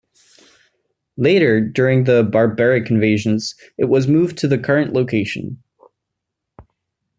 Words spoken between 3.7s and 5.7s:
it was moved to the current location.